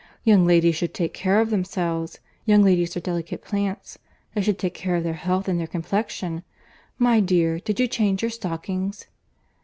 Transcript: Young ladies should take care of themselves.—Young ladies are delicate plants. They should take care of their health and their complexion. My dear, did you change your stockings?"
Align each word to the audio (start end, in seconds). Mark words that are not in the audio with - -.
Young 0.23 0.47
ladies 0.47 0.73
should 0.77 0.95
take 0.95 1.13
care 1.13 1.39
of 1.41 1.51
themselves.—Young 1.51 2.63
ladies 2.63 2.97
are 2.97 2.99
delicate 2.99 3.43
plants. 3.43 3.99
They 4.33 4.41
should 4.41 4.57
take 4.57 4.73
care 4.73 4.95
of 4.95 5.03
their 5.03 5.13
health 5.13 5.47
and 5.47 5.59
their 5.59 5.67
complexion. 5.67 6.41
My 6.97 7.19
dear, 7.19 7.59
did 7.59 7.79
you 7.79 7.87
change 7.87 8.23
your 8.23 8.31
stockings?" 8.31 9.05